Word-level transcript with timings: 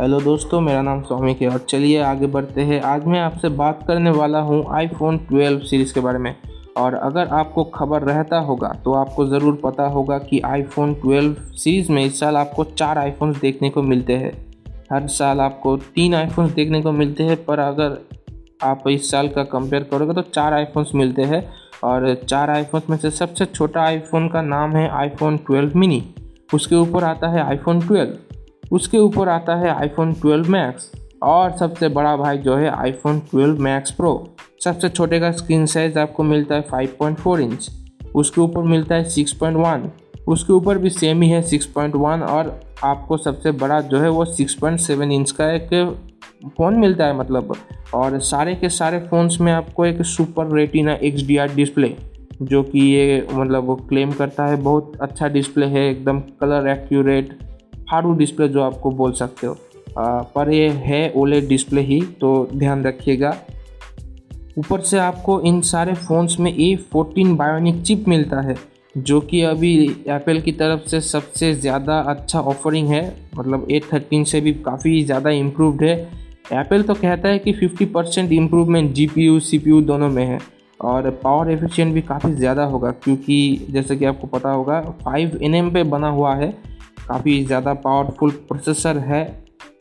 Hello 0.00 0.20
दोस्तों, 0.20 0.60
मेरा 0.60 0.82
नाम 0.82 1.00
सौमिक 1.02 1.40
है 1.42 1.48
और 1.48 1.58
चलिए 1.58 2.00
आगे 2.00 2.26
बढ़ते 2.26 2.62
हैं। 2.62 2.80
आज 2.80 3.06
मैं 3.06 3.20
आपसे 3.20 3.48
बात 3.50 3.82
करने 3.86 4.10
वाला 4.10 4.40
हूँ 4.40 4.62
आईफोन 4.70 5.16
12 5.28 5.58
सीरीज़ 5.60 5.94
के 5.94 6.00
बारे 6.00 6.18
में। 6.18 6.34
और 6.76 6.94
अगर 6.94 7.28
आपको 7.28 7.64
खबर 7.64 8.02
रहता 8.02 8.38
होगा 8.40 8.68
तो 8.84 8.92
आपको 8.92 9.26
ज़रूर 9.26 9.58
पता 9.64 9.86
होगा 9.86 10.18
कि 10.18 10.40
आईफोन 10.40 10.94
12 10.96 11.34
सीरीज़ 11.54 11.90
में 11.92 12.04
इस 12.04 12.20
साल 12.20 12.36
आपको 12.36 12.64
चार 12.64 12.98
आईफोन्स 12.98 13.40
देखने 13.40 13.70
को 13.70 13.82
मिलते 13.82 14.16
हैं। 14.16 14.32
हर 14.92 15.06
साल 15.08 15.40
आपको 15.40 15.76
तीन 15.94 16.14
आईफोन्स 16.14 16.52
देखने 16.52 16.82
को 16.82 16.92
मिलते 16.92 17.24
हैं, 17.24 17.44
पर 17.44 17.58
अगर 17.58 17.98
आप 18.62 18.88
इस 18.88 19.10
साल 19.10 19.28
का 19.28 19.44
कंपेयर 19.46 19.88
करोगे 19.90 20.14
तो 20.14 20.22
चार 20.30 20.54
आईफोन्स 20.54 20.94
मिलते 20.94 21.22
हैं। 21.24 21.44
और 21.84 22.14
चार 22.28 22.50
आईफोन्स 22.50 22.90
में 22.90 22.96
से 22.96 23.10
सबसे 23.10 23.44
छोटा 23.46 23.82
आईफोन 23.82 24.28
का 24.28 24.42
नाम 24.44 24.76
है 24.76 24.88
आईफोन 24.90 25.38
12 25.50 25.76
मिनी 25.76 26.02
उसके 26.54 26.76
ऊपर 26.76 27.04
आता 27.04 27.28
है 27.28 27.42
आईफोन 27.42 27.80
12 27.82 28.16
उसके 28.72 28.98
ऊपर 28.98 29.28
आता 29.28 29.54
है 29.56 29.68
आईफोन 29.70 30.14
12 30.14 30.48
मैक्स 30.48 30.90
और 31.22 31.56
सबसे 31.56 31.88
बड़ा 31.88 32.16
भाई 32.16 32.38
जो 32.38 32.56
है 32.56 32.70
आईफोन 32.70 33.20
12 33.34 33.58
मैक्स 33.58 33.90
प्रो 33.90 34.34
सबसे 34.64 34.88
छोटे 34.88 35.20
का 35.20 35.30
स्क्रीन 35.30 35.66
साइज़ 35.66 35.98
आपको 35.98 36.22
मिलता 36.22 36.54
है 36.54 36.68
5.4 36.68 37.40
इंच 37.40 37.68
उसके 38.14 38.40
ऊपर 38.40 38.62
मिलता 38.62 38.94
है 38.94 39.08
6.1 39.08 39.88
उसके 40.28 40.52
ऊपर 40.52 40.78
भी 40.78 40.90
सेम 40.90 41.22
ही 41.22 41.30
है 41.30 41.42
6.1 41.48 42.22
और 42.22 42.60
आपको 42.84 43.16
सबसे 43.16 43.52
बड़ा 43.52 43.80
जो 43.80 44.00
है 44.00 44.08
वो 44.08 44.24
6.7 44.26 45.10
इंच 45.12 45.30
का 45.30 45.50
एक 45.52 45.98
फ़ोन 46.46 46.74
मिलता 46.74 47.04
है 47.04 47.16
मतलब। 47.16 47.54
और 47.94 48.18
सारे 48.18 48.54
के 48.54 48.68
सारे 48.68 48.98
फ़ोन्स 49.00 49.40
में 49.40 49.52
आपको 49.52 49.86
एक 49.86 50.02
सुपर 50.02 50.54
रेटिना 50.54 50.92
एक्सडीआर 50.92 51.54
डिस्प्ले 51.54 51.96
जो 52.42 52.62
कि 52.62 52.80
ये 52.80 53.26
मतलब 53.32 53.64
वो 53.64 53.76
क्लेम 53.76 54.12
करता 54.12 54.46
है। 54.46 54.56
बहुत 54.56 54.92
अच्छा 55.02 55.28
डिस्प्ले 55.28 55.66
है, 55.66 55.90
एकदम 55.90 56.20
कलर 56.20 56.68
एक्यूरेट 56.68 57.38
फाड़ू 57.90 58.12
डिस्प्ले 58.14 58.48
जो 58.48 58.62
आपको 58.62 58.90
बोल 58.92 59.12
सकते 59.14 59.46
हो। 59.46 59.56
आ, 59.98 60.22
पर 60.24 60.50
ये 60.52 60.68
है 60.68 61.10
ओले 61.16 61.40
डिस्प्ले 61.42 61.80
ही 61.82 62.00
तो 62.20 62.48
ध्यान 62.54 62.84
रखिएगा। 62.84 63.36
ऊपर 64.58 64.80
से 64.80 64.98
आपको 64.98 65.40
इन 65.42 65.60
सारे 65.62 65.94
फ़ोन्स 65.96 66.38
में 66.40 66.52
ए 66.52 66.74
फोर्टीन 66.92 67.34
बायोनिक 67.36 67.82
चिप 67.82 68.04
मिलता 68.08 68.40
है 68.40 68.56
जो 68.98 69.20
कि 69.20 69.40
अभी 69.44 69.72
एप्पल 70.08 70.40
की 70.40 70.52
तरफ़ 70.52 70.86
से 70.88 71.00
सबसे 71.00 71.52
ज़्यादा 71.56 71.98
अच्छा 72.02 72.40
ऑफरिंग 72.42 72.88
है। 72.88 73.02
मतलब 73.36 73.66
ए 73.70 73.80
थर्टीन 73.92 74.24
से 74.24 74.40
भी 74.40 74.52
काफ़ी 74.64 75.02
ज़्यादा 75.04 75.30
इम्प्रूवड 75.32 75.82
है। 75.82 75.96
एप्पल 76.52 76.82
तो 76.82 76.94
कहता 76.94 77.28
है 77.28 77.38
कि 77.38 77.52
50 77.54 77.86
percent 77.94 78.32
improvement 78.32 78.92
G 78.92 79.06
P 79.06 79.24
U 79.24 79.40
C 79.40 79.58
P 79.58 79.70
U 79.70 79.80
दोनों 79.82 80.08
में 80.08 80.24
है 80.24 80.38
और 80.80 81.10
पावर 81.24 81.50
एफिशिएंट 81.50 81.92
भी 81.94 82.02
काफ़ी 82.02 82.32
ज़्यादा 82.34 82.64
होगा 82.64 82.90
क्योंकि 83.04 83.66
जैसे 83.70 83.96
कि 83.96 84.04
आपको 84.04 84.26
पता 84.28 84.50
होगा 84.50 84.80
फाइव 85.04 85.38
एन 85.42 85.70
पे 85.70 85.82
बना 85.86 86.08
हुआ 86.08 86.34
है 86.34 86.50
काफ़ी 86.98 87.42
ज़्यादा 87.44 87.74
पावरफुल 87.76 88.30
प्रोसेसर 88.48 88.98
है। 89.04 89.22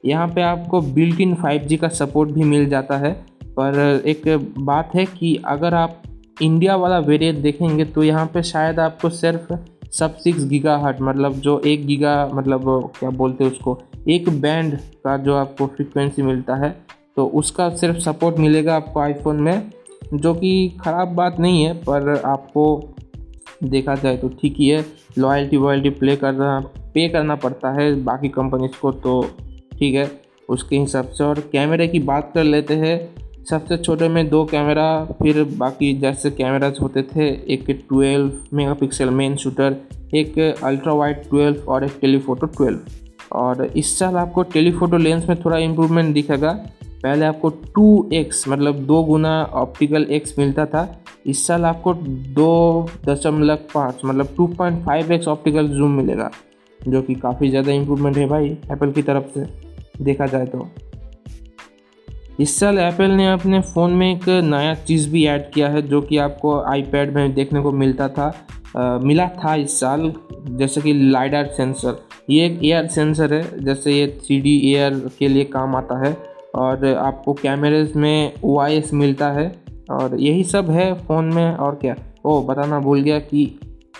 यहाँ 0.06 0.28
पे 0.28 0.42
आपको 0.42 0.82
बिल्ट 0.94 1.22
इन 1.22 1.34
फाइव 1.36 1.78
का 1.82 1.88
सपोर्ट 1.96 2.30
भी 2.30 2.44
मिल 2.46 2.68
जाता 2.70 2.98
है। 2.98 3.12
पर 3.58 4.04
एक 4.08 4.28
बात 4.60 4.92
है 4.96 5.06
कि 5.08 5.36
अगर 5.46 5.74
आप 5.74 6.02
इंडिया 6.42 6.76
वाला 6.76 7.00
वेरिएंट 7.02 7.38
देखेंगे 7.38 7.86
तो 7.86 8.04
यहाँ 8.04 8.26
पे 8.34 8.44
शायद 8.44 8.80
आपको 8.80 9.10
सिर्फ़ 9.12 9.54
सब 9.92 10.16
सिक्स 10.18 10.44
गीगा 10.46 10.76
हट 10.78 11.02
मतलब 11.02 11.34
जो 11.42 11.60
एक 11.66 11.86
गीगा 11.88 12.14
मतलब 12.34 12.92
क्या 13.00 13.10
बोलते 13.12 13.44
हैं 13.44 13.52
उसको, 13.52 13.78
एक 14.08 14.30
बैंड 14.32 14.78
का 15.04 15.16
जो 15.18 15.36
आपको 15.36 15.68
फ्रिक्वेंसी 15.68 16.22
मिलता 16.22 16.56
है 16.56 16.70
तो 17.18 17.26
उसका 17.36 17.70
सिर्फ़ 17.76 17.98
सपोर्ट 18.00 18.38
मिलेगा 18.40 18.76
आपको 18.76 19.00
आईफोन 19.00 19.42
में, 19.42 19.72
जो 20.14 20.34
कि 20.34 20.78
ख़राब 20.82 21.16
बात 21.16 21.40
नहीं 21.40 21.64
है, 21.64 21.74
पर 21.76 22.22
आपको 22.26 22.94
देखा 23.64 23.96
जाए 23.96 24.18
तो 24.18 24.30
ठीक 24.32 24.56
ही 24.58 24.68
है। 24.68 24.86
लॉयल्टी 25.18 25.58
वॉयल्टी 25.58 25.90
प्ले 25.92 26.16
करना 26.16 26.60
पे 26.98 27.08
करना 27.10 27.36
पड़ता 27.36 27.72
है 27.72 27.94
बाकी 28.04 28.30
कंपनीज़ 28.30 28.80
को 28.82 28.92
तो 28.92 29.22
ठीक 29.80 29.96
है। 29.96 30.10
उसके 30.50 30.78
हिसाब 30.78 31.08
से 31.08 31.24
और 31.24 31.40
कैमरे 31.52 31.88
की 31.88 32.00
बात 32.00 32.32
कर 32.34 32.44
लेते 32.44 32.74
हैं। 32.74 32.96
सबसे 33.46 33.78
छोटे 33.78 34.08
में 34.08 34.30
दो 34.30 34.44
कैमरा, 34.46 35.06
फिर 35.06 35.44
बाकी 35.58 35.94
जैसे 35.94 36.32
कैमराज 36.32 36.78
होते 36.82 37.02
थे, 37.02 37.28
एक 37.54 37.66
12 37.94 38.32
मेगापिक्सल 38.54 39.10
मेन 39.10 39.36
शूटर 39.36 39.76
एक 40.16 40.40
अल्ट्रा 40.64 40.94
वाइड 40.94 41.24
12 41.24 41.68
और 41.68 41.84
एक 41.84 41.98
टेलीफोटो 42.02 42.48
12 42.48 42.80
और 43.32 43.66
इस 43.66 44.00
साल 44.00 44.16
आपको 44.16 44.44
टेलीफोटो 44.44 44.98
लेंस 44.98 45.30
में 45.30 45.40
थोड़ा 45.42 45.58
इम्प्रूवमेंट 45.58 46.14
दिखेगा। 46.14 46.52
पहले 47.04 47.26
आपको 47.26 47.50
2x 47.80 48.48
मतलब 48.48 48.76
दो 48.76 49.04
गुना 49.04 49.44
ऑप्टिकल 49.44 50.04
एक्स 50.04 50.40
मिलता 50.40 50.66
था। 50.66 51.04
इस 51.26 51.48
साल 51.48 51.66
आपको 51.66 51.94
दो 52.34 52.90
दशमलव 53.06 53.56
पाँच 53.56 54.02
मतलब 54.06 54.36
2.5x 54.36 55.28
ऑप्टिकल 55.28 55.68
जूम 55.68 55.92
मिलेगा। 55.92 56.32
जो 56.82 57.02
कि 57.02 57.16
काफ़ी 57.16 57.50
ज़्यादा 57.50 57.72
इम्प्रूवमेंट 57.72 58.18
है 58.18 58.26
भाई 58.28 58.50
एप्पल 58.72 58.92
की 58.92 59.02
तरफ़ 59.02 59.34
से 59.34 59.46
देखा 60.02 60.26
जाए 60.26 60.46
तो। 60.46 60.68
इस 62.40 62.60
साल 62.60 62.78
एप्पल 62.80 63.12
ने 63.12 63.28
अपने 63.28 63.62
फ़ोन 63.64 63.92
में 63.92 64.12
एक 64.12 64.28
नया 64.46 64.74
चीज़ 64.78 65.10
भी 65.10 65.26
ऐड 65.26 65.50
किया 65.52 65.70
है 65.70 65.82
जो 65.82 66.02
कि 66.02 66.18
आपको 66.18 66.60
आईपैड 66.64 67.14
में 67.16 67.34
देखने 67.34 67.62
को 67.62 67.72
मिलता 67.74 68.08
था। 68.10 68.28
आ, 68.78 68.98
मिला 69.00 69.28
था 69.38 69.56
इस 69.56 69.80
साल 69.80 70.12
जैसे 70.50 70.82
कि 70.82 70.94
लाइडर 70.94 71.46
सेंसर 71.48 71.98
ये 72.30 72.46
एक 72.46 72.64
एयर 72.64 72.88
सेंसर 72.88 73.34
है 73.34 73.64
जैसे 73.66 73.94
ये 73.94 74.08
थ्री 74.22 74.40
डी 74.42 74.60
एयर 74.72 74.94
के 75.20 75.28
लिए 75.28 75.44
काम 75.46 75.76
आता 75.76 76.00
है 76.06 76.16
और 76.56 76.86
आपको 76.88 77.34
कैमरेज 77.34 77.96
में 77.96 78.34
ओआईएस 78.44 78.94
मिलता 78.94 79.32
है 79.32 79.48
और 79.92 80.20
यही 80.20 80.44
सब 80.44 80.70
है 80.70 80.94
फ़ोन 80.98 81.34
में 81.34 81.56
और 81.56 81.76
क्या। 81.76 81.96
ओ 82.26 82.42
बताना 82.42 82.80
भूल 82.80 83.02
गया 83.02 83.20
कि 83.20 83.46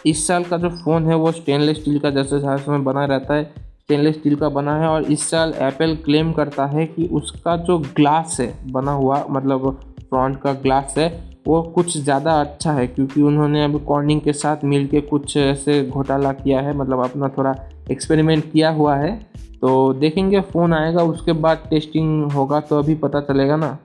इस 0.06 0.26
साल 0.28 0.44
का 0.44 0.58
जो 0.58 0.70
फ़ोन 0.78 1.08
है 1.08 1.16
वो 1.16 1.32
स्टेनलेस 1.32 1.78
स्टील 1.78 2.00
का 2.00 2.10
जैसे 2.10 2.36
हर 2.38 2.58
समय 2.60 2.80
बना 2.80 3.06
रहता 3.06 3.34
है 3.34 3.44
स्टेनलेस 3.44 4.16
स्टील 4.16 4.36
का 4.36 4.50
बना 4.50 4.76
है 4.78 4.88
और 4.88 5.04
इस 5.04 5.30
साल 5.30 5.54
एप्पल 5.62 5.96
क्लेम 6.06 6.32
करता 6.34 6.66
है 6.66 6.86
कि 6.86 7.08
उसका 7.14 7.56
जो 7.58 7.78
ग्लास 7.96 8.38
है, 8.40 8.54
बना 8.72 8.92
हुआ 8.92 9.24
मतलब 9.30 9.70
फ्रंट 10.02 10.42
का 10.42 10.54
ग्लास 10.56 10.94
है, 10.98 11.08
वो 11.48 11.62
कुछ 11.76 11.98
ज़्यादा 11.98 12.32
अच्छा 12.42 12.72
है 12.72 12.86
क्योंकि 12.88 13.22
उन्होंने 13.22 13.64
अभी 13.64 13.80
कॉर्निंग 13.80 14.22
के 14.22 14.34
साथ 14.34 14.64
मिल 14.66 14.88
के 14.88 15.02
कुछ 15.04 15.36
ऐसे 15.38 15.82
घोटाला 15.84 16.32
किया 16.34 16.62
है 16.62 16.76
मतलब 16.78 17.04
अपना 17.04 17.30
थोड़ा 17.38 17.56
एक्सपेरिमेंट 17.92 18.52
किया 18.52 18.70
हुआ 18.72 18.96
है। 18.96 19.16
तो 19.62 19.94
देखेंगे 19.94 20.42
फ़ोन 20.44 20.74
आएगा, 20.74 21.04
उसके 21.04 21.34
बाद 21.34 21.64
टेस्टिंग 21.70 22.32
होगा 22.32 22.60
तो 22.60 22.80
अभी 22.80 22.96
पता 22.96 23.22
चलेगा 23.22 23.56
ना, 23.56 23.78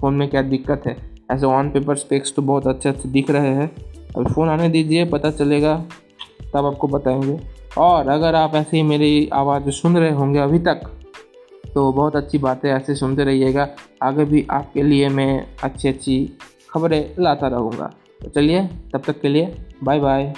फ़ोन 0.00 0.14
में 0.14 0.28
क्या 0.30 0.42
दिक्कत 0.44 0.82
है। 0.86 0.96
ऐसे 1.30 1.46
ऑन 1.46 1.70
पेपर 1.70 1.96
स्पेक्स 1.96 2.34
तो 2.34 2.42
बहुत 2.42 2.66
अच्छे 2.66 2.88
अच्छे 2.88 3.08
दिख 3.08 3.30
रहे 3.30 3.54
हैं। 3.54 3.70
अभी 4.18 4.32
फ़ोन 4.32 4.48
आने 4.48 4.68
दीजिए, 4.68 5.04
पता 5.04 5.30
चलेगा, 5.30 5.84
तब 6.54 6.66
आपको 6.66 6.88
बताएँगे। 6.88 7.38
और 7.78 8.08
अगर 8.08 8.34
आप 8.34 8.54
ऐसे 8.54 8.76
ही 8.76 8.82
मेरी 8.82 9.28
आवाज़ 9.32 9.70
सुन 9.70 9.96
रहे 9.96 10.10
होंगे 10.10 10.38
अभी 10.38 10.58
तक 10.58 10.80
तो 11.74 11.92
बहुत 11.92 12.16
अच्छी 12.16 12.38
बातें 12.38 12.70
ऐसे 12.70 12.94
सुनते 12.94 13.24
रहिएगा। 13.24 13.68
आगे 14.02 14.24
भी 14.24 14.46
आपके 14.50 14.82
लिए 14.82 15.08
मैं 15.08 15.46
अच्छी 15.62 15.88
अच्छी 15.88 16.38
खबरें 16.70 17.14
लाता 17.18 17.48
रहूँगा। 17.48 17.92
तो 18.22 18.28
चलिए, 18.28 18.66
तब 18.92 19.02
तक 19.06 19.20
के 19.20 19.28
लिए 19.28 19.54
बाय 19.84 20.00
बाय 20.00 20.34